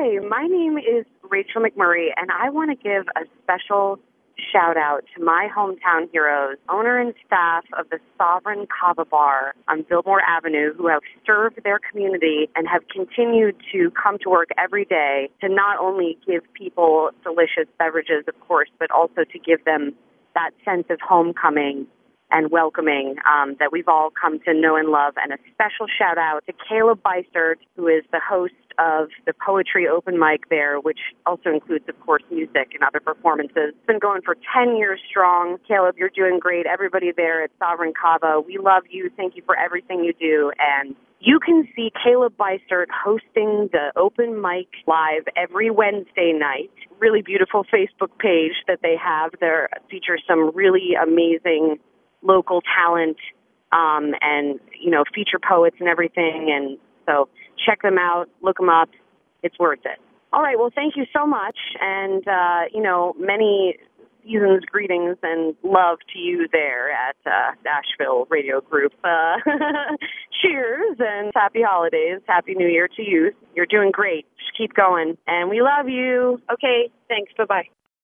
Hi, 0.00 0.18
my 0.28 0.46
name 0.46 0.78
is 0.78 1.04
Rachel 1.28 1.60
McMurray, 1.60 2.10
and 2.16 2.30
I 2.30 2.50
want 2.50 2.70
to 2.70 2.76
give 2.76 3.06
a 3.16 3.26
special 3.42 3.98
shout 4.52 4.76
out 4.76 5.02
to 5.16 5.24
my 5.24 5.48
hometown 5.52 6.08
heroes, 6.12 6.56
owner 6.68 7.00
and 7.00 7.14
staff 7.26 7.64
of 7.76 7.90
the 7.90 7.98
Sovereign 8.16 8.68
Kava 8.68 9.04
Bar 9.04 9.54
on 9.66 9.84
Biltmore 9.88 10.22
Avenue, 10.22 10.72
who 10.72 10.86
have 10.86 11.00
served 11.26 11.64
their 11.64 11.80
community 11.80 12.48
and 12.54 12.68
have 12.68 12.82
continued 12.86 13.56
to 13.72 13.90
come 14.00 14.18
to 14.22 14.30
work 14.30 14.50
every 14.56 14.84
day 14.84 15.30
to 15.40 15.48
not 15.48 15.80
only 15.80 16.16
give 16.24 16.42
people 16.54 17.10
delicious 17.24 17.66
beverages, 17.76 18.22
of 18.28 18.38
course, 18.46 18.68
but 18.78 18.92
also 18.92 19.24
to 19.24 19.38
give 19.40 19.64
them 19.64 19.96
that 20.36 20.50
sense 20.64 20.84
of 20.90 21.00
homecoming 21.00 21.88
and 22.30 22.50
welcoming 22.50 23.16
um, 23.30 23.56
that 23.58 23.72
we've 23.72 23.88
all 23.88 24.10
come 24.10 24.38
to 24.40 24.54
know 24.54 24.76
and 24.76 24.88
love. 24.88 25.14
And 25.16 25.32
a 25.32 25.38
special 25.52 25.86
shout 25.86 26.18
out 26.18 26.44
to 26.46 26.52
Caleb 26.68 27.00
Bystert, 27.02 27.56
who 27.76 27.88
is 27.88 28.04
the 28.12 28.20
host 28.20 28.54
of 28.78 29.08
the 29.26 29.32
poetry 29.44 29.88
open 29.88 30.18
mic 30.18 30.48
there, 30.50 30.78
which 30.78 30.98
also 31.26 31.50
includes, 31.50 31.84
of 31.88 31.98
course, 32.00 32.22
music 32.30 32.70
and 32.74 32.82
other 32.86 33.00
performances. 33.00 33.74
It's 33.74 33.86
been 33.86 33.98
going 33.98 34.22
for 34.22 34.36
10 34.54 34.76
years 34.76 35.00
strong. 35.08 35.58
Caleb, 35.66 35.96
you're 35.98 36.10
doing 36.14 36.38
great. 36.38 36.66
Everybody 36.66 37.12
there 37.16 37.42
at 37.42 37.50
Sovereign 37.58 37.92
Kava, 38.00 38.40
we 38.40 38.58
love 38.58 38.84
you. 38.88 39.10
Thank 39.16 39.36
you 39.36 39.42
for 39.44 39.58
everything 39.58 40.04
you 40.04 40.12
do. 40.12 40.52
And 40.58 40.94
you 41.20 41.40
can 41.40 41.66
see 41.74 41.90
Caleb 42.04 42.34
Bystert 42.36 42.86
hosting 42.94 43.68
the 43.72 43.90
open 43.96 44.40
mic 44.40 44.68
live 44.86 45.26
every 45.36 45.70
Wednesday 45.70 46.32
night. 46.32 46.70
Really 47.00 47.22
beautiful 47.22 47.64
Facebook 47.64 48.16
page 48.18 48.52
that 48.68 48.78
they 48.82 48.94
have. 48.96 49.32
There 49.40 49.68
features 49.90 50.22
some 50.28 50.54
really 50.54 50.94
amazing 51.00 51.78
local 52.22 52.60
talent 52.62 53.16
um, 53.72 54.14
and 54.20 54.60
you 54.80 54.90
know 54.90 55.04
feature 55.14 55.38
poets 55.38 55.76
and 55.80 55.88
everything. 55.88 56.52
And 56.54 56.78
so 57.06 57.28
check 57.64 57.82
them 57.82 57.98
out, 57.98 58.26
look 58.42 58.56
them 58.58 58.68
up. 58.68 58.88
It's 59.42 59.58
worth 59.58 59.80
it. 59.84 59.98
All 60.32 60.42
right. 60.42 60.58
Well, 60.58 60.70
thank 60.74 60.96
you 60.96 61.04
so 61.16 61.26
much, 61.26 61.56
and 61.80 62.26
uh, 62.26 62.62
you 62.72 62.82
know 62.82 63.14
many 63.18 63.76
seasons 64.24 64.64
greetings 64.70 65.16
and 65.22 65.54
love 65.62 65.98
to 66.12 66.18
you 66.18 66.48
there 66.52 66.90
at 66.90 67.16
uh, 67.24 67.52
Asheville 67.66 68.26
Radio 68.28 68.60
Group. 68.60 68.92
Uh, 69.02 69.36
cheers 70.42 70.96
and 70.98 71.32
happy 71.34 71.62
holidays, 71.66 72.20
happy 72.26 72.54
New 72.54 72.68
Year 72.68 72.88
to 72.96 73.02
you. 73.02 73.32
You're 73.54 73.66
doing 73.66 73.90
great. 73.90 74.26
Just 74.38 74.56
keep 74.56 74.74
going, 74.74 75.16
and 75.26 75.48
we 75.48 75.62
love 75.62 75.88
you. 75.88 76.40
Okay. 76.52 76.90
Thanks. 77.08 77.32
Bye 77.38 77.44
bye. 77.44 77.68